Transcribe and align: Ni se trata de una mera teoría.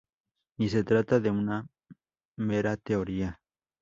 Ni 0.57 0.67
se 0.67 0.83
trata 0.83 1.19
de 1.19 1.29
una 1.29 1.67
mera 2.35 2.75
teoría. 2.75 3.39